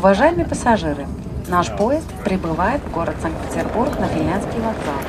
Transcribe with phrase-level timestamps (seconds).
[0.00, 1.06] Уважаемые пассажиры,
[1.48, 5.00] наш поезд прибывает в город Санкт-Петербург на финляндский вокзал.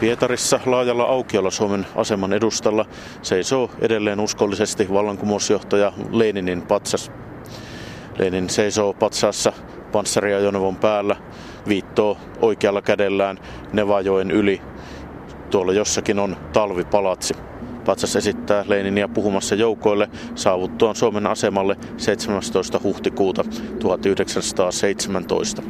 [0.00, 2.84] Pietarissa laajalla aukiolla Suomen aseman edustalla
[3.22, 7.10] seisoo edelleen uskollisesti vallankumousjohtaja Leninin patsas.
[8.18, 9.52] Lenin seisoo patsaassa
[9.92, 11.16] panssariajoneuvon päällä,
[11.68, 13.38] viittoo oikealla kädellään
[13.72, 14.62] Nevajoen yli.
[15.50, 17.34] Tuolla jossakin on talvipalatsi.
[17.84, 22.80] Patsas esittää Leninia puhumassa joukoille saavuttuaan Suomen asemalle 17.
[22.82, 23.44] huhtikuuta
[23.78, 25.62] 1917.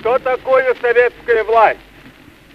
[0.00, 1.80] Что такое советская власть?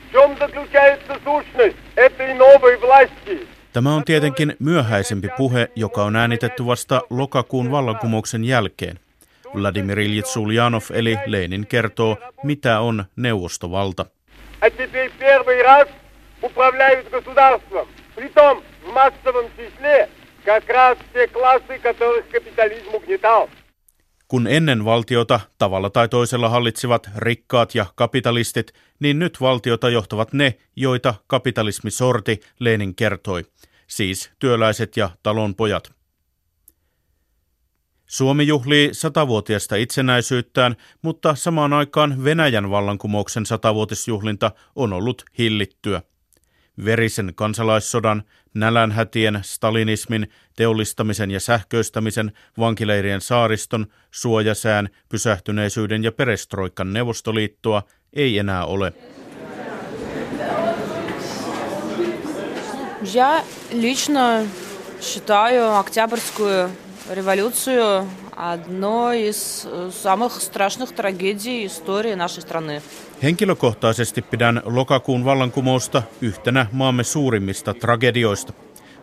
[0.07, 3.47] В чем заключается сущность этой новой власти?
[3.73, 8.99] Tämä on tietenkin myöhäisempi puhe, joka on äänitetty vasta lokakuun vallankumouksen jälkeen.
[9.55, 14.05] Vladimir Iljits Ulyanov eli Lenin kertoo, mitä on neuvostovalta.
[14.61, 15.87] А теперь первый раз
[16.43, 17.87] управляют государством.
[18.15, 20.09] Притом в массовом числе
[20.45, 23.49] как раз те классы, которых капитализм угнетал.
[24.27, 30.57] Kun ennen valtiota tavalla tai toisella hallitsivat rikkaat ja kapitalistit, niin nyt valtiota johtavat ne,
[30.75, 33.45] joita kapitalismi sorti, Lenin kertoi,
[33.87, 35.91] siis työläiset ja talonpojat.
[38.05, 46.01] Suomi juhlii satavuotiaista itsenäisyyttään, mutta samaan aikaan Venäjän vallankumouksen satavuotisjuhlinta on ollut hillittyä.
[46.85, 48.23] Verisen kansalaissodan,
[48.53, 58.93] nälänhätien, stalinismin, teollistamisen ja sähköistämisen, vankileirien saariston, suojasään, pysähtyneisyyden ja perestroikan neuvostoliittoa ei enää ole.
[63.13, 64.43] Я лично
[64.99, 66.69] считаю Октябрьскую
[67.11, 68.05] революцию
[68.35, 72.81] одной из самых страшных трагедий истории нашей страны.
[73.23, 78.53] Henkilökohtaisesti pidän lokakuun vallankumousta yhtenä maamme suurimmista tragedioista.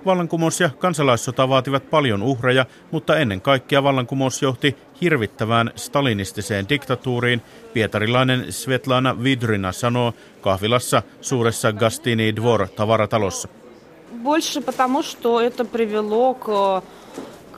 [0.07, 7.43] Vallankumous ja kansalaissota vaativat paljon uhreja, mutta ennen kaikkea vallankumous johti hirvittävään stalinistiseen diktatuuriin,
[7.73, 13.49] pietarilainen Svetlana Vidrina sanoo kahvilassa suuressa Gastini Dvor tavaratalossa.
[14.23, 16.83] Больше потому, что это привело к,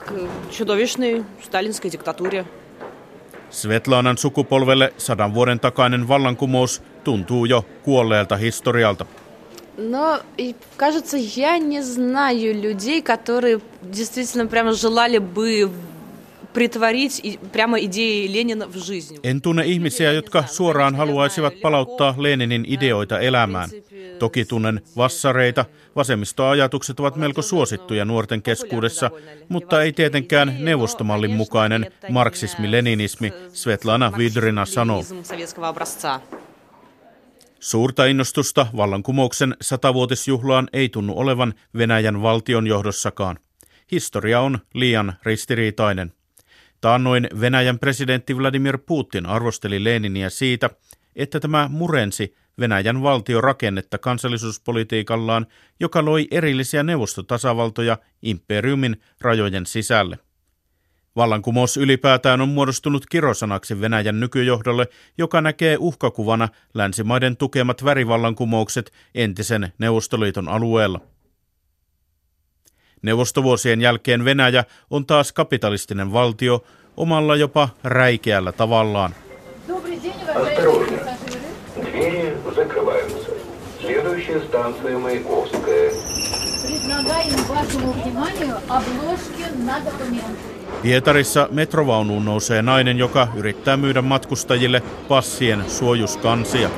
[0.01, 0.13] к
[0.51, 2.45] чудовищной сталинской диктатуре.
[3.49, 9.05] Svetlanan sukupolvelle sadan vuoden takainen vallankumous tuntuu jo kuolleelta historialta.
[9.77, 15.69] Но, и, кажется, я не знаю людей, которые действительно прямо желали бы
[19.22, 23.70] en tunne ihmisiä, jotka suoraan haluaisivat palauttaa Leninin ideoita elämään.
[24.18, 25.64] Toki tunnen vassareita.
[25.96, 29.10] Vasemmistoajatukset ovat melko suosittuja nuorten keskuudessa,
[29.48, 35.02] mutta ei tietenkään neuvostomallin mukainen marksismi-leninismi, Svetlana Vidrina sanoo.
[37.60, 43.38] Suurta innostusta vallankumouksen satavuotisjuhlaan ei tunnu olevan Venäjän valtion johdossakaan.
[43.92, 46.12] Historia on liian ristiriitainen.
[46.82, 50.70] Taannoin Venäjän presidentti Vladimir Putin arvosteli Leniniä siitä,
[51.16, 55.46] että tämä murensi Venäjän valtiorakennetta kansallisuuspolitiikallaan,
[55.80, 60.18] joka loi erillisiä neuvostotasavaltoja imperiumin rajojen sisälle.
[61.16, 64.88] Vallankumous ylipäätään on muodostunut kirosanaksi Venäjän nykyjohdolle,
[65.18, 71.00] joka näkee uhkakuvana länsimaiden tukemat värivallankumoukset entisen Neuvostoliiton alueella.
[73.02, 76.64] Neuvostovuosien jälkeen Venäjä on taas kapitalistinen valtio
[76.96, 79.14] omalla jopa räikeällä tavallaan.
[90.82, 96.70] Pietarissa metrovaunuun nousee nainen, joka yrittää myydä matkustajille passien suojuskansia.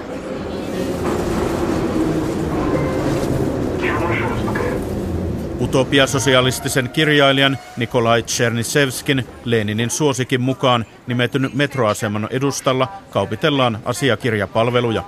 [5.74, 15.02] utopiasosialistisen kirjailijan Nikolai Tchernisevskin Leninin suosikin mukaan nimetyn metroaseman edustalla kaupitellaan asiakirjapalveluja.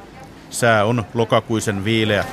[0.50, 2.24] Sää on lokakuisen viileä.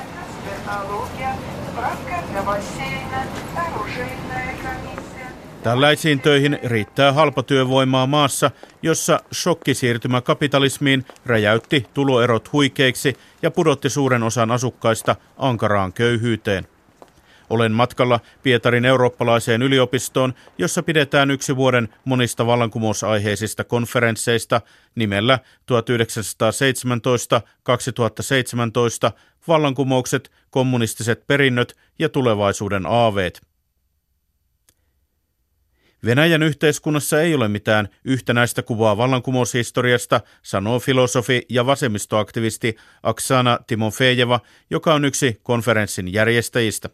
[5.62, 8.50] Tällaisiin töihin riittää halpatyövoimaa maassa,
[8.82, 16.73] jossa shokkisiirtymä kapitalismiin räjäytti tuloerot huikeiksi ja pudotti suuren osan asukkaista ankaraan köyhyyteen.
[17.50, 24.60] Olen matkalla Pietarin eurooppalaiseen yliopistoon, jossa pidetään yksi vuoden monista vallankumousaiheisista konferensseista
[24.94, 25.38] nimellä
[25.72, 25.74] 1917-2017
[29.48, 33.40] vallankumoukset, kommunistiset perinnöt ja tulevaisuuden aaveet.
[36.04, 44.40] Venäjän yhteiskunnassa ei ole mitään yhtenäistä kuvaa vallankumoushistoriasta, sanoo filosofi ja vasemmistoaktivisti Aksana Timofejeva,
[44.70, 46.90] joka on yksi konferenssin järjestäjistä.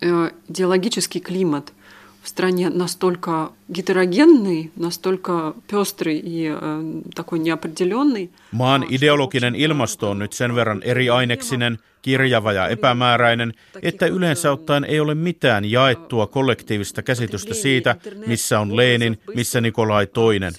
[0.00, 1.82] э, идеологический климат в
[2.22, 8.30] в стране настолько гетерогенный, настолько пестрый и э, такой неопределенный.
[8.52, 14.84] Maan ideologinen ilmasto on nyt sen verran eri aineksinen, kirjava ja epämääräinen, että yleensä ottaen
[14.84, 17.96] ei ole mitään jaettua kollektiivista käsitystä siitä,
[18.26, 20.52] missä on Lenin, missä Nikolai toinen.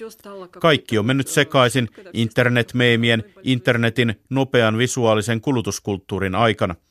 [0.50, 6.84] Kaikki on mennyt sekaisin internetmeemien, internetin nopean visuaalisen kulutuskulttuurin aikana –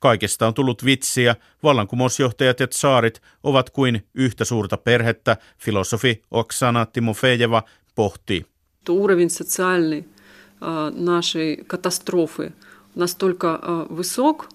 [0.00, 7.62] Kaikesta on tullut vitsiä, vallankumousjohtajat ja tsaarit ovat kuin yhtä suurta perhettä, filosofi Oksana Timofejeva
[7.94, 8.46] pohtii.
[8.88, 10.04] Уровень социальный
[10.94, 12.52] нашей катастрофы
[12.94, 13.60] настолько
[13.90, 14.48] высок,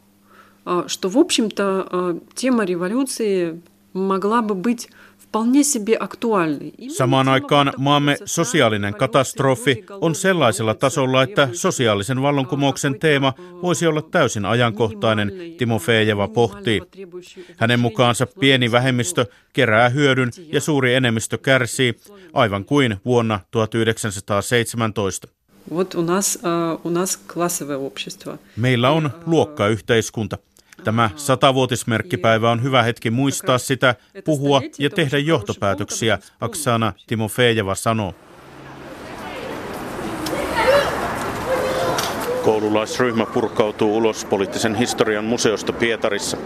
[0.88, 3.62] что, в общем-то, тема революции
[3.94, 4.90] могла бы быть
[6.89, 13.33] Samaan aikaan maamme sosiaalinen katastrofi on sellaisella tasolla, että sosiaalisen vallankumouksen teema
[13.63, 16.83] voisi olla täysin ajankohtainen, Timo Feijeva pohtii.
[17.57, 21.95] Hänen mukaansa pieni vähemmistö kerää hyödyn ja suuri enemmistö kärsii,
[22.33, 25.29] aivan kuin vuonna 1917.
[28.57, 30.39] Meillä on luokkayhteiskunta.
[30.85, 33.95] Tämä satavuotismerkkipäivä on hyvä hetki muistaa sitä,
[34.25, 38.15] puhua ja tehdä johtopäätöksiä, Aksana Timofejeva sanoo.
[42.45, 46.37] Koululaisryhmä purkautuu ulos poliittisen historian museosta Pietarissa.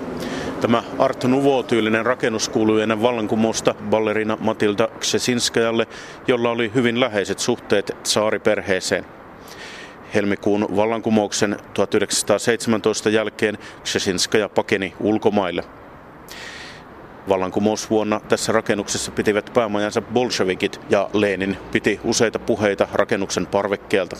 [0.61, 5.87] Tämä Art Nouveau-tyylinen rakennus kuului ennen vallankumousta ballerina Matilda Ksesinskajalle,
[6.29, 9.05] jolla oli hyvin läheiset suhteet saariperheeseen.
[10.15, 15.65] Helmikuun vallankumouksen 1917 jälkeen Ksesinskaja pakeni ulkomaille.
[17.29, 24.17] Vallankumousvuonna tässä rakennuksessa pitivät päämajansa bolshevikit ja Lenin piti useita puheita rakennuksen parvekkeelta.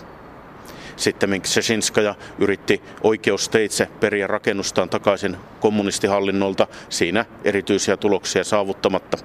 [0.97, 9.19] Sitten Ksesinskaja yritti oikeusteitse periä rakennustaan takaisin kommunistihallinnolta siinä erityisiä tuloksia saavuttamatta.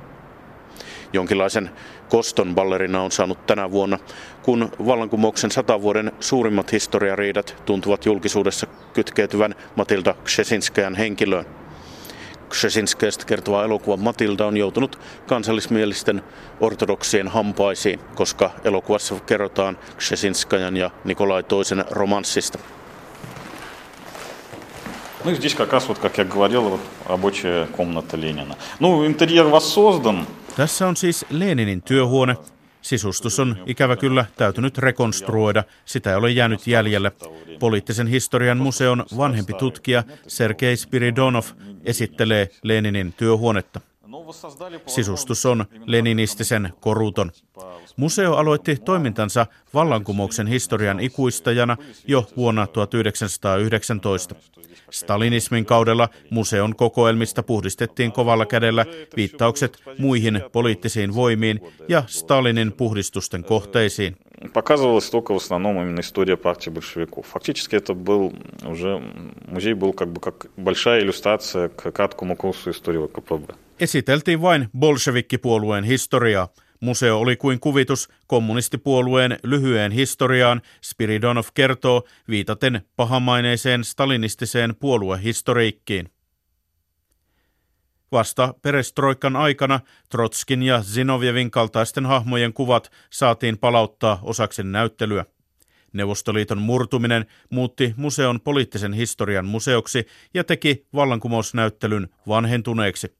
[1.12, 1.70] Jonkinlaisen
[2.08, 3.98] koston ballerina on saanut tänä vuonna,
[4.42, 11.46] kun vallankumouksen sata vuoden suurimmat historiariidat tuntuvat julkisuudessa kytkeytyvän Matilda Ksesinskajan henkilöön.
[12.48, 16.22] Ksesinskajasta kertova elokuva Matilda on joutunut kansallismielisten
[16.60, 22.58] ortodoksien hampaisiin, koska elokuvassa kerrotaan Ksesinskajan ja Nikolai toisen romanssista.
[25.24, 28.56] Ну и здесь как раз вот, как я говорил, вот рабочая комната Ленина.
[28.78, 32.35] Ну, интерьер воссоздан, tässä on siis Leninin työhuone.
[32.81, 37.11] Sisustus on ikävä kyllä täytynyt rekonstruoida, sitä ei ole jäänyt jäljelle.
[37.59, 41.43] Poliittisen historian museon vanhempi tutkija Sergei Spiridonov
[41.83, 43.81] esittelee Leninin työhuonetta.
[44.85, 47.31] Sisustus on leninistisen koruton.
[47.97, 51.77] Museo aloitti toimintansa vallankumouksen historian ikuistajana
[52.07, 54.35] jo vuonna 1919.
[54.91, 58.85] Stalinismin kaudella museon kokoelmista puhdistettiin kovalla kädellä
[59.15, 64.17] viittaukset muihin poliittisiin voimiin ja Stalinin puhdistusten kohteisiin
[64.52, 67.26] Показывалась только в основном именно история партии большевиков.
[67.26, 68.32] Фактически это был
[68.66, 69.00] уже,
[69.48, 73.54] музей был как бы как большая иллюстрация к краткому курсу истории ВКПБ.
[73.80, 76.48] Esiteltiin vain bolshevikkipuolueen historiaa.
[76.80, 86.10] Museo oli kuin kuvitus kommunistipuolueen lyhyeen historiaan, Spiridonov kertoo, viitaten pahamaineiseen stalinistiseen puoluehistoriikkiin.
[88.11, 95.25] Vasta perestroikan aikana Trotskin ja Zinovjevin kaltaisten hahmojen kuvat saatiin palauttaa osaksi näyttelyä.
[95.93, 103.17] Neuvostoliiton murtuminen muutti museon poliittisen historian museoksi ja teki vallankumousnäyttelyn vanhentuneeksi.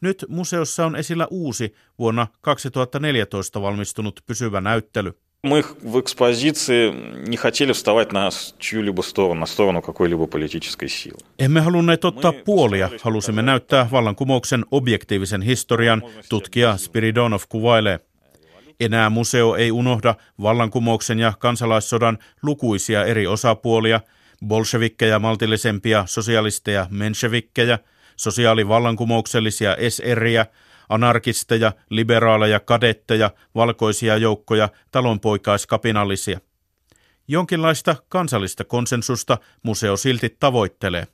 [0.00, 5.18] Nyt museossa on esillä uusi vuonna 2014 valmistunut pysyvä näyttely.
[5.43, 6.91] Мы в экспозиции
[7.27, 11.17] не хотели вставать на чью-либо сторону, на сторону какой-либо политической силы.
[11.39, 17.99] Emme halunneet ottaa puolia, halusimme näyttää vallankumouksen objektiivisen historian, tutkija Spiridonov kuvailee.
[18.79, 24.01] Enää museo ei unohda vallankumouksen ja kansalaissodan lukuisia eri osapuolia,
[24.47, 30.45] bolshevikkejä, maltillisempia, sosialisteja, menshevikkejä – sosiaalivallankumouksellisia SRiä,
[30.89, 36.39] anarkisteja, liberaaleja kadetteja, valkoisia joukkoja, talonpoikaiskapinallisia.
[37.27, 41.07] Jonkinlaista kansallista konsensusta museo silti tavoittelee.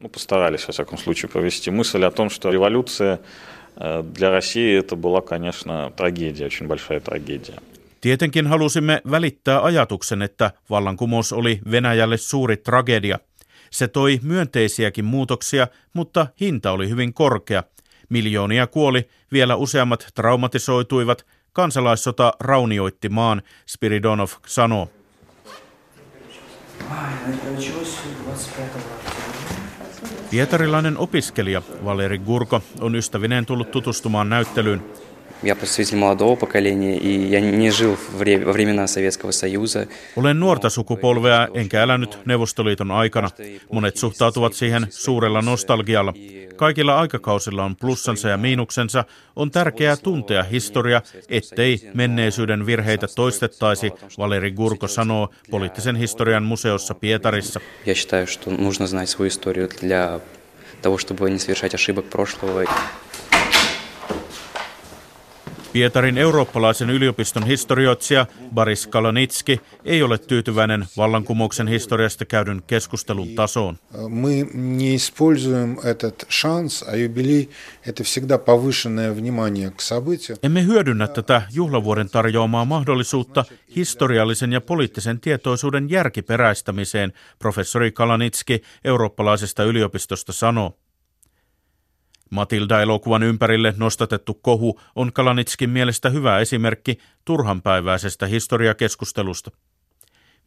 [0.00, 4.96] Мы постарались, во всяком случае, провести мысль о том, что революция э, для России это
[4.96, 7.60] была, конечно, трагедия, очень большая трагедия.
[8.00, 13.28] Tietenkin halusimme välittää ajatuksen, että vallankumous oli Venäjälle suuri tragedia –
[13.74, 17.62] se toi myönteisiäkin muutoksia, mutta hinta oli hyvin korkea.
[18.09, 24.89] Miljoonia kuoli, vielä useammat traumatisoituivat, kansalaissota raunioitti maan, Spiridonov sanoo.
[30.29, 34.83] Pietarilainen opiskelija Valeri Gurko on ystävineen tullut tutustumaan näyttelyyn.
[35.42, 37.98] Я представитель молодого поколения, и я не жил
[38.46, 39.86] во времена Советского Союза.
[40.16, 43.30] Olen nuorta sukupolvea, enkä elänyt Neuvostoliiton aikana.
[43.72, 46.14] Monet suhtautuvat siihen suurella nostalgialla.
[46.56, 49.04] Kaikilla aikakausilla on plussansa ja miinuksensa.
[49.36, 57.60] On tärkeää tuntea historia, ettei menneisyyden virheitä toistettaisi, Valeri Gurko sanoo poliittisen historian museossa Pietarissa.
[57.86, 60.20] Я считаю, что нужно знать свою историю для
[60.82, 62.64] того, чтобы не совершать ошибок прошлого.
[65.72, 73.78] Pietarin eurooppalaisen yliopiston historioitsija Baris Kalanitski ei ole tyytyväinen vallankumouksen historiasta käydyn keskustelun tasoon.
[74.08, 80.38] Мы не используем этот шанс, а юбилей – это всегда повышенное внимание к событию.
[80.42, 83.44] Emme hyödynnä tätä juhlavuoden tarjoamaa mahdollisuutta
[83.76, 90.72] historiallisen ja poliittisen tietoisuuden järkiperäistämiseen, professori Kalanitski eurooppalaisesta yliopistosta sanoo.
[92.29, 99.51] Matilda-elokuvan ympärille nostatettu kohu on Kalanitskin mielestä hyvä esimerkki turhanpäiväisestä historiakeskustelusta.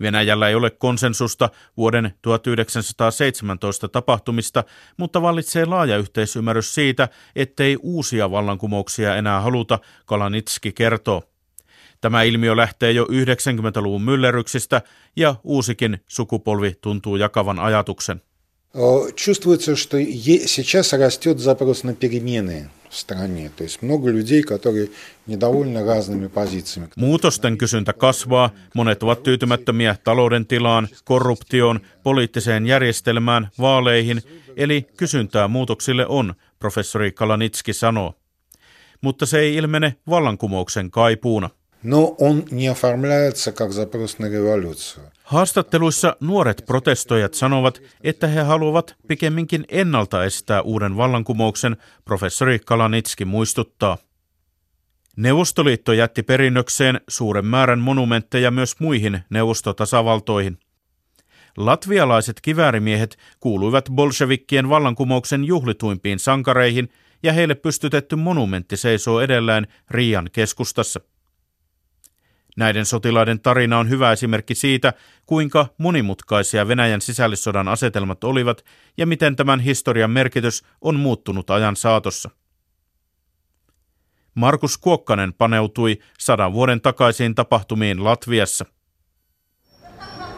[0.00, 4.64] Venäjällä ei ole konsensusta vuoden 1917 tapahtumista,
[4.96, 11.22] mutta vallitsee laaja yhteisymmärrys siitä, ettei uusia vallankumouksia enää haluta, Kalanitski kertoo.
[12.00, 14.82] Tämä ilmiö lähtee jo 90-luvun myllerryksistä
[15.16, 18.22] ja uusikin sukupolvi tuntuu jakavan ajatuksen.
[19.15, 19.98] Чувствуется, что
[20.46, 23.50] сейчас растет запрос на перемены в стране.
[23.57, 24.89] То есть много людей, которые
[25.27, 26.89] недовольны разными позициями.
[26.96, 28.50] Muutosten kysyntä kasvaa.
[28.74, 34.22] Monet ovat tyytymättömiä talouden tilaan, korruptioon, poliittiseen järjestelmään, vaaleihin.
[34.55, 38.13] Eli kysyntää muutoksille on, professori Kalanitski sanoo.
[39.01, 41.50] Mutta se ei ilmene vallankumouksen kaipuuna.
[41.84, 45.03] Но он не оформляется как запрос на революцию.
[45.25, 53.99] Haastatteluissa nuoret protestoijat sanovat, että he haluavat pikemminkin ennalta estää uuden vallankumouksen, professori Kalanitski muistuttaa.
[55.17, 60.59] Neuvostoliitto jätti perinnökseen suuren määrän monumentteja myös muihin neuvostotasavaltoihin.
[61.57, 66.88] Latvialaiset kiväärimiehet kuuluivat bolshevikkien vallankumouksen juhlituimpiin sankareihin
[67.23, 71.00] ja heille pystytetty monumentti seisoo edelleen Riian keskustassa.
[72.56, 74.92] Näiden sotilaiden tarina on hyvä esimerkki siitä,
[75.26, 78.64] kuinka monimutkaisia Venäjän sisällissodan asetelmat olivat
[78.97, 82.30] ja miten tämän historian merkitys on muuttunut ajan saatossa.
[84.35, 88.64] Markus Kuokkanen paneutui sadan vuoden takaisiin tapahtumiin Latviassa.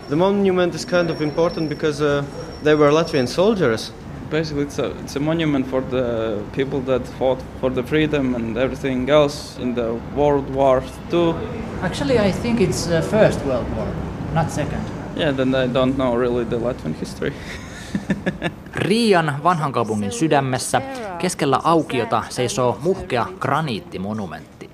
[0.09, 2.25] The monument is kind of important because uh,
[2.63, 3.95] they were Latvian soldiers–
[4.31, 8.57] basically it's a, it's a monument for the people that fought for the freedom and
[8.57, 11.35] everything else in the World War II.
[11.83, 13.87] Actually, I think it's the First World War,
[14.35, 14.83] not second.
[15.17, 17.33] Yeah, then I don't know really the Latvian history.
[18.75, 20.83] Riian vanhan kaupungin sydämessä
[21.19, 24.71] keskellä aukiota seisoo muhkea graniittimonumentti.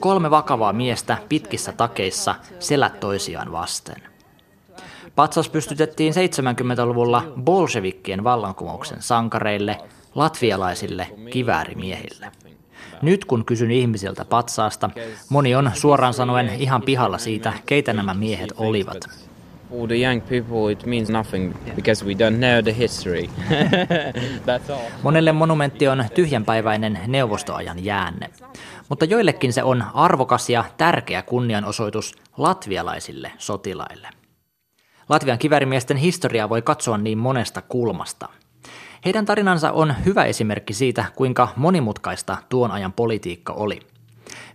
[0.00, 4.13] Kolme vakavaa miestä pitkissä takeissa selät toisiaan vasten.
[5.16, 9.78] Patsas pystytettiin 70-luvulla bolshevikkien vallankumouksen sankareille,
[10.14, 12.26] latvialaisille kiväärimiehille.
[13.02, 14.90] Nyt kun kysyn ihmisiltä patsaasta,
[15.28, 19.08] moni on suoraan sanoen ihan pihalla siitä, keitä nämä miehet olivat.
[19.70, 23.22] For the young people it means nothing because we don't know the history.
[24.46, 24.90] That's all.
[25.02, 28.30] Monelle monumentti on tyhjänpäiväinen neuvostoajan jäänne,
[28.88, 34.08] mutta joillekin se on arvokas ja tärkeä kunnianosoitus latvialaisille sotilaille.
[35.08, 38.28] Latvian kivärimiesten historiaa voi katsoa niin monesta kulmasta.
[39.04, 43.80] Heidän tarinansa on hyvä esimerkki siitä, kuinka monimutkaista tuon ajan politiikka oli.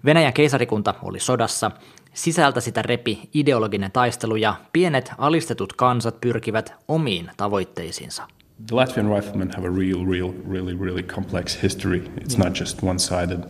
[0.06, 1.72] Venäjän keisarikunta oli sodassa,
[2.14, 8.24] sisältä sitä repi ideologinen taistelu ja pienet alistetut kansat pyrkivät omiin tavoitteisiinsa.
[8.68, 12.00] The Latvian riflemen have a real, real, really, really complex history.
[12.00, 13.44] It's not just one-sided.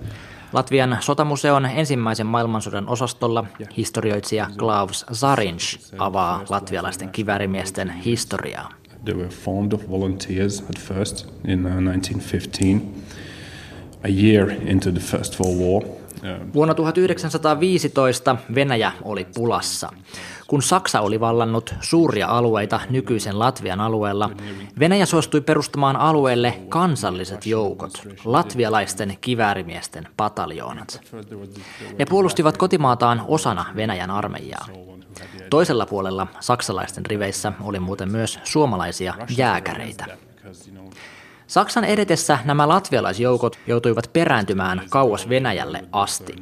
[0.53, 3.46] Latvian sotamuseon ensimmäisen maailmansodan osastolla
[3.77, 8.74] historioitsija Klaus Zarinch avaa latvialaisten kiväärimiesten historiaa.
[9.06, 12.82] They were formed of volunteers at first in 1915, uh,
[14.03, 16.00] a year into the First World War.
[16.53, 19.89] Vuonna 1915 Venäjä oli pulassa.
[20.50, 24.29] Kun Saksa oli vallannut suuria alueita nykyisen Latvian alueella,
[24.79, 31.01] Venäjä suostui perustamaan alueelle kansalliset joukot, latvialaisten kiväärimiesten pataljoonat.
[32.00, 34.65] Ne puolustivat kotimaataan osana Venäjän armeijaa.
[35.50, 40.06] Toisella puolella saksalaisten riveissä oli muuten myös suomalaisia jääkäreitä.
[41.48, 46.36] Saksan edetessä nämä latvialaisjoukot joutuivat perääntymään kauas Venäjälle asti.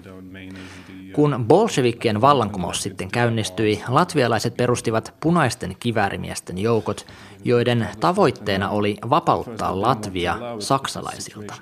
[1.17, 7.05] Kun bolshevikkien vallankumous sitten käynnistyi, latvialaiset perustivat punaisten kiväärimiesten joukot,
[7.43, 11.53] joiden tavoitteena oli vapauttaa Latvia saksalaisilta.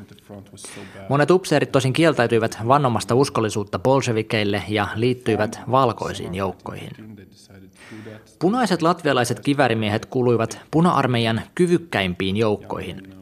[1.09, 6.91] Monet upseerit tosin kieltäytyivät vannomasta uskollisuutta bolshevikeille ja liittyivät valkoisiin joukkoihin.
[8.39, 13.15] Punaiset latvialaiset kiväärimiehet kuuluivat puna-armeijan kyvykkäimpiin joukkoihin.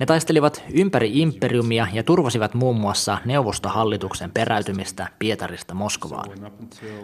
[0.00, 6.30] Ne taistelivat ympäri imperiumia ja turvasivat muun muassa neuvostohallituksen peräytymistä Pietarista Moskovaan.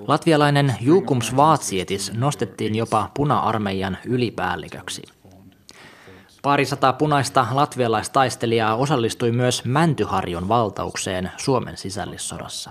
[0.09, 5.03] Latvialainen Jukum Svaatsietis nostettiin jopa puna-armeijan ylipäälliköksi.
[6.43, 12.71] Parisataa punaista latvialaistaistelijaa osallistui myös Mäntyharjun valtaukseen Suomen sisällissodassa.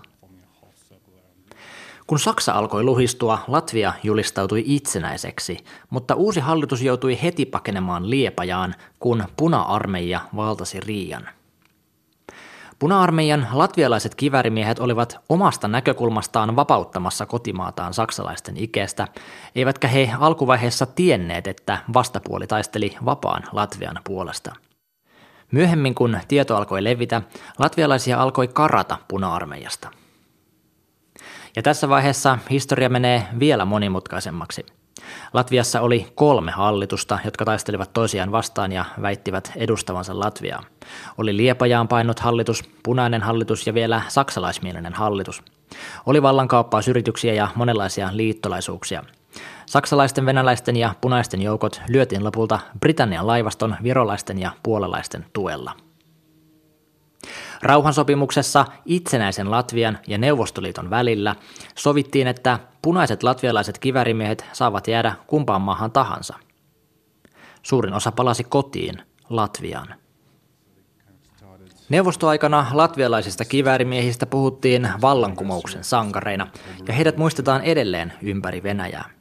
[2.08, 5.58] Kun Saksa alkoi luhistua, Latvia julistautui itsenäiseksi,
[5.90, 11.30] mutta uusi hallitus joutui heti pakenemaan Liepajaan, kun puna-armeija valtasi Riian.
[12.80, 19.08] Puna-armeijan latvialaiset kivärimiehet olivat omasta näkökulmastaan vapauttamassa kotimaataan saksalaisten ikeestä,
[19.56, 24.56] eivätkä he alkuvaiheessa tienneet, että vastapuoli taisteli vapaan Latvian puolesta.
[25.52, 27.22] Myöhemmin, kun tieto alkoi levitä,
[27.60, 29.90] latvialaisia alkoi karata puna-armeijasta–
[31.56, 34.66] ja tässä vaiheessa historia menee vielä monimutkaisemmaksi.
[35.34, 40.64] Latviassa oli kolme hallitusta, jotka taistelivat toisiaan vastaan ja väittivät edustavansa Latviaa.
[41.18, 45.44] Oli Liepajaan painut hallitus, punainen hallitus ja vielä saksalaismielinen hallitus.
[46.06, 49.04] Oli vallankaappausyrityksiä ja monenlaisia liittolaisuuksia.
[49.66, 55.85] Saksalaisten, venäläisten ja punaisten joukot lyötiin lopulta Britannian laivaston, virolaisten ja puolalaisten tuella.
[57.62, 61.36] Rauhansopimuksessa itsenäisen Latvian ja Neuvostoliiton välillä
[61.76, 66.34] sovittiin, että punaiset latvialaiset kivärimiehet saavat jäädä kumpaan maahan tahansa.
[67.64, 69.96] Suurin osa palasi kotiin, Latviaan.
[71.90, 76.48] Neuvostoaikana latvialaisista kiväärimiehistä puhuttiin vallankumouksen sankareina,
[76.88, 79.15] ja heidät muistetaan edelleen ympäri Venäjää.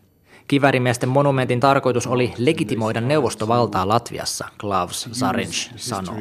[0.48, 6.14] Kivärimiesten monumentin tarkoitus oli legitimoida neuvostovaltaa Latviassa, Klaus Sarinch sanoo.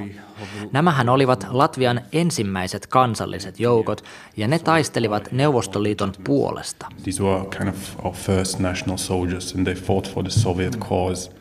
[0.71, 4.03] Nämähän olivat Latvian ensimmäiset kansalliset joukot,
[4.37, 6.87] ja ne taistelivat Neuvostoliiton puolesta.
[7.03, 11.31] These were kind of our first national soldiers, and they fought for the Soviet cause.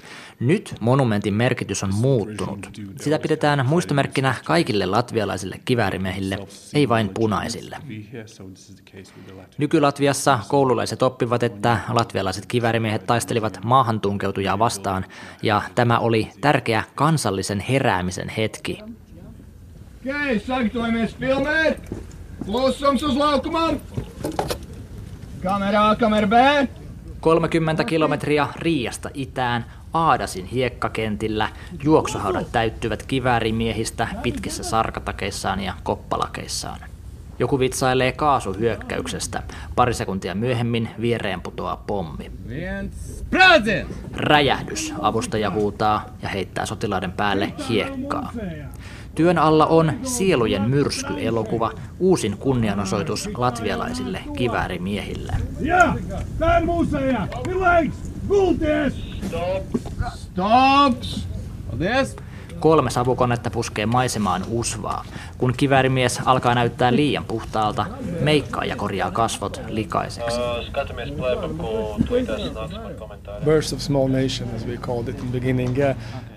[0.43, 2.71] Nyt monumentin merkitys on muuttunut.
[3.01, 6.39] Sitä pidetään muistomerkkinä kaikille latvialaisille kiväärimehille,
[6.75, 7.77] ei vain punaisille.
[9.59, 15.05] Nyky-Latviassa koululaiset oppivat, että latvialaiset kiväärimiehet taistelivat maahantunkeutujaa vastaan,
[15.43, 18.79] ja tämä oli tärkeä kansallisen heräämisen hetki.
[20.03, 21.79] Okei, sagatavojamies filmēt!
[22.45, 23.79] Klusums uz laukumam!
[25.45, 26.33] Kamerā, kamera B!
[27.21, 31.49] 30 kilometriä Riasta itään Aadasin hiekkakentillä
[31.85, 36.81] juoksuhaudat täyttyvät kiväärimiehistä pitkissä sarkatakeissaan ja koppalakeissaan.
[37.39, 39.43] Joku vitsailee kaasuhyökkäyksestä.
[39.77, 42.31] Pari sekuntia myöhemmin viereen putoaa pommi.
[44.15, 48.33] Räjähdys, avustaja huutaa ja heittää sotilaiden päälle hiekkaa.
[49.15, 55.33] Työn alla on Sielujen myrsky-elokuva, uusin kunnianosoitus latvialaisille kiväärimiehille.
[58.31, 58.91] Ja,
[59.27, 59.65] Stop!
[60.15, 60.95] Stop!
[62.61, 65.05] Kolme savukonetta puskee maisemaan usvaa.
[65.39, 67.87] Kun kiväärimies alkaa näyttää liian puhtaalta,
[68.21, 70.41] meikkaa ja korjaa kasvot likaiseksi.
[73.45, 75.77] Birth of Small Nation, as we called it in beginning.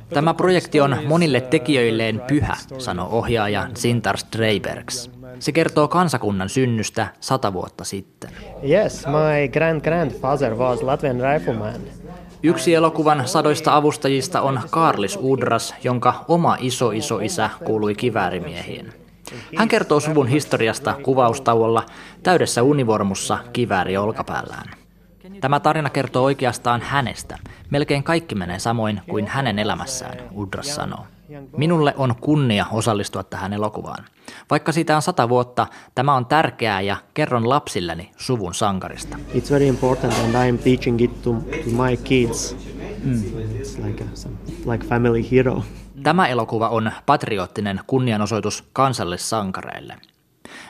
[0.10, 5.15] Tämä projekti on monille tekijöilleen pyhä, sanoi ohjaaja Sintar Streibergs.
[5.40, 8.30] Se kertoo kansakunnan synnystä sata vuotta sitten.
[8.70, 11.82] Yes, my grand grandfather was Latvian rifleman.
[12.44, 18.94] Yksi elokuvan sadoista avustajista on Karlis Udras, jonka oma iso-iso-isä kuului kiväärimiehiin.
[19.56, 21.86] Hän kertoo suvun historiasta kuvaustauolla
[22.24, 24.70] täydessä univormussa kivääri olkapäällään.
[25.42, 27.38] Tämä tarina kertoo oikeastaan hänestä.
[27.70, 31.06] Melkein kaikki menee samoin kuin hänen elämässään, Udras sanoo.
[31.58, 34.06] Minulle on kunnia osallistua tähän elokuvaan.
[34.50, 39.18] Vaikka siitä on sata vuotta, tämä on tärkeää ja kerron lapsilleni suvun sankarista.
[39.34, 42.56] It's very important and I'm teaching it to, to my kids.
[43.04, 43.24] Mm.
[43.62, 45.64] It's like, a, like family hero.
[46.04, 49.96] Tämä elokuva on patriottinen kunnianosoitus kansallissankareille.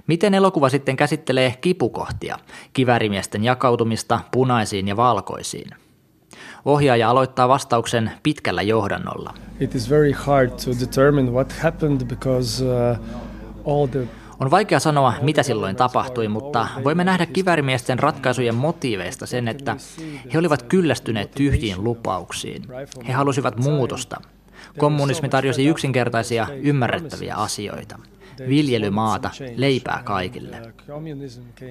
[0.07, 2.37] Miten elokuva sitten käsittelee kipukohtia,
[2.73, 5.84] kivärimiesten jakautumista punaisiin ja valkoisiin?
[6.65, 9.33] Ohjaaja aloittaa vastauksen pitkällä johdannolla.
[9.59, 12.97] It is very hard to determine what happened because uh,
[13.65, 14.07] all the
[14.39, 19.75] on vaikea sanoa, mitä silloin tapahtui, mutta voimme nähdä kivärimiesten ratkaisujen motiiveista sen, että
[20.33, 22.63] he olivat kyllästyneet tyhjiin lupauksiin.
[23.07, 24.21] He halusivat muutosta.
[24.77, 27.99] Kommunismi tarjosi yksinkertaisia, ymmärrettäviä asioita.
[28.49, 30.61] Viljelymaata, leipää kaikille.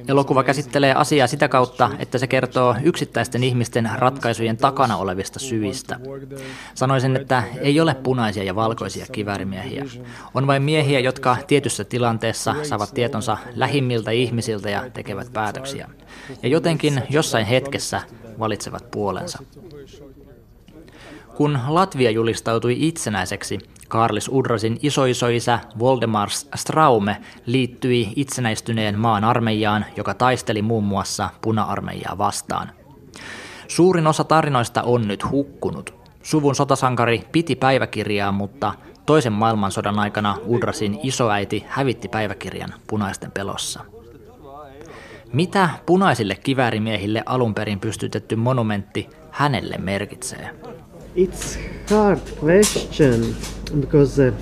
[0.09, 6.01] Elokuva käsittelee asiaa sitä kautta, että se kertoo yksittäisten ihmisten ratkaisujen takana olevista syistä.
[6.75, 9.85] Sanoisin, että ei ole punaisia ja valkoisia kiväärimiehiä.
[10.35, 15.89] On vain miehiä, jotka tietyssä tilanteessa saavat tietonsa lähimmiltä ihmisiltä ja tekevät päätöksiä.
[16.43, 18.03] Ja jotenkin jossain hetkessä
[18.39, 19.39] valitsevat puolensa.
[21.35, 27.17] Kun Latvia julistautui itsenäiseksi, Karlis Udrasin isoisoisä Voldemars Straume
[27.47, 32.71] liittyi itsenäistyneen maan armeijaan, joka taisteli muun muassa puna-armeijaa vastaan.
[33.69, 35.95] Suurin osa tarinoista on nyt hukkunut.
[36.23, 38.75] Suvun sotasankari piti päiväkirjaa, mutta
[39.07, 43.81] toisen maailmansodan aikana Udrasin isoäiti hävitti päiväkirjan punaisten pelossa.
[45.33, 50.74] Mitä punaisille kiväärimiehille alun perin pystytetty monumentti hänelle merkitsee?
[51.17, 51.59] It's
[51.91, 53.37] hard question
[53.81, 54.35] because uh,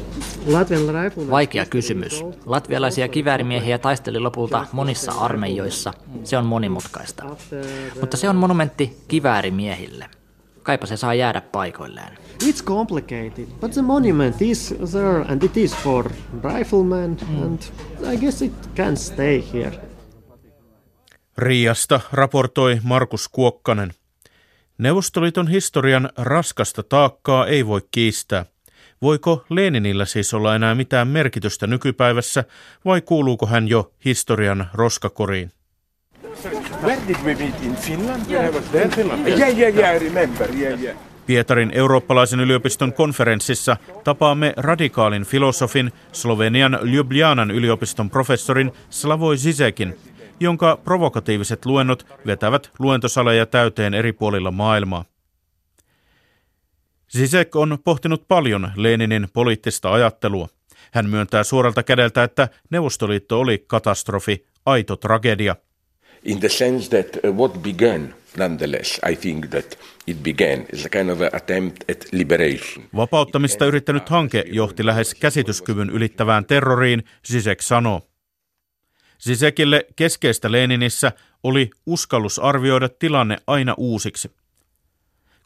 [0.47, 1.31] Latvian rifle...
[1.31, 2.25] Vaikea kysymys.
[2.47, 5.93] Latvialaisia kiväärimiehiä taisteli lopulta monissa armeijoissa.
[6.25, 7.25] Se on monimutkaista.
[8.01, 10.07] Mutta se on monumentti kiväärimiehille.
[10.63, 12.19] Kaipa se saa jäädä paikoilleen.
[12.45, 16.11] It's complicated, but the monument is there and it is for
[16.55, 17.43] riflemen mm.
[17.43, 17.59] and
[18.13, 19.73] I guess it can stay here.
[21.39, 23.93] Riasta raportoi Markus Kuokkanen.
[24.83, 28.45] Neuvostoliiton historian raskasta taakkaa ei voi kiistää.
[29.03, 32.45] Voiko Leninillä siis olla enää mitään merkitystä nykypäivässä
[32.85, 35.53] vai kuuluuko hän jo historian roskakoriin?
[41.27, 49.97] Pietarin eurooppalaisen yliopiston konferenssissa tapaamme radikaalin filosofin Slovenian Ljubljanan yliopiston professorin Slavoj Zizekin,
[50.43, 55.05] jonka provokatiiviset luennot vetävät luentosaleja täyteen eri puolilla maailmaa.
[57.17, 60.49] Zizek on pohtinut paljon Leninin poliittista ajattelua.
[60.93, 65.57] Hän myöntää suoralta kädeltä, että Neuvostoliitto oli katastrofi, aito tragedia.
[66.25, 70.89] In the sense that uh, what began nonetheless, I think that it began as a
[70.89, 72.85] kind of attempt at liberation.
[72.97, 78.12] Vapauttamista yrittänyt hanke johti lähes käsityskyvyn ylittävään terroriin, Zizek sanoo.
[79.25, 84.31] Zizekille keskeistä Leninissä oli uskallus arvioida tilanne aina uusiksi.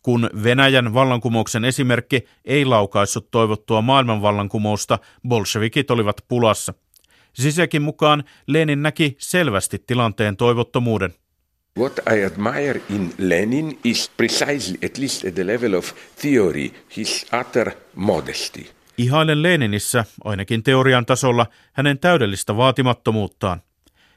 [0.02, 6.74] Kun Venäjän vallankumouksen esimerkki ei laukaissut toivottua maailmanvallankumousta, bolshevikit olivat pulassa.
[7.42, 11.14] Zizekin mukaan Lenin näki selvästi tilanteen toivottomuuden.
[11.78, 17.26] What I admire in Lenin is precisely, at least at the level of theory, his
[17.40, 18.66] utter modesty.
[18.98, 23.62] Ihailen Leninissä, ainakin teorian tasolla, hänen täydellistä vaatimattomuuttaan.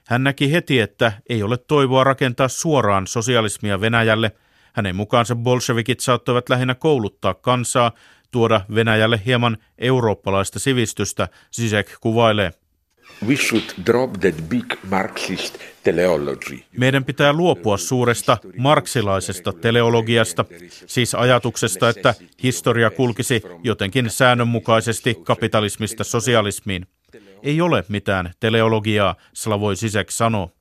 [0.10, 4.32] Hän näki heti, että ei ole toivoa rakentaa suoraan sosialismia Venäjälle.
[4.74, 7.92] Hänen mukaansa bolshevikit saattoivat lähinnä kouluttaa kansaa,
[8.32, 12.52] tuoda Venäjälle hieman eurooppalaista sivistystä, Zizek kuvailee.
[13.28, 16.60] We should drop that big Marxist teleology.
[16.78, 20.46] Meidän pitää luopua suuresta marksilaisesta teleologiasta,
[20.86, 26.88] siis ajatuksesta, että historia kulkisi jotenkin säännönmukaisesti kapitalismista sosialismiin.
[27.44, 30.52] Ei ole mitään teleologiaa, Slavoj Sisek sanoo.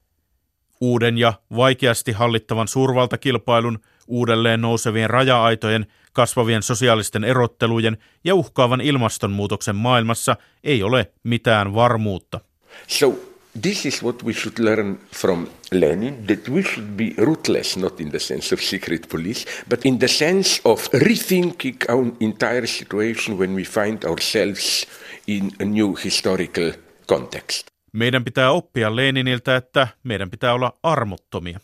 [0.81, 10.37] Uuden ja vaikeasti hallittavan suurvaltakilpailun, uudelleen nousevien raja-aitojen, kasvavien sosiaalisten erottelujen ja uhkaavan ilmastonmuutoksen maailmassa
[10.65, 12.41] ei ole mitään varmuutta.
[12.87, 13.28] So
[13.63, 18.11] this is what we should learn from Lenin that we should be ruthless, not in
[18.11, 23.55] the sense of secret police, but in the sense of rethinking our entire situation when
[23.55, 24.87] we find ourselves
[25.27, 26.73] in a new historical
[27.07, 27.67] context.
[27.93, 31.61] Meidän pitää oppia Leniniltä, että meidän pitää olla armottomia.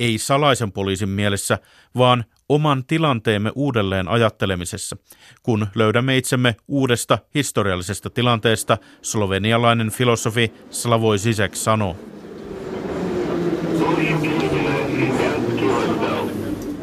[0.00, 1.58] Ei salaisen poliisin mielessä,
[1.96, 4.96] vaan oman tilanteemme uudelleen ajattelemisessa.
[5.42, 11.96] Kun löydämme itsemme uudesta historiallisesta tilanteesta, slovenialainen filosofi Slavoj Zizek sanoo.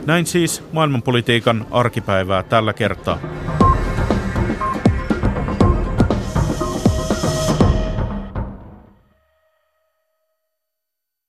[0.06, 3.35] Näin siis maailmanpolitiikan arkipäivää tällä kertaa.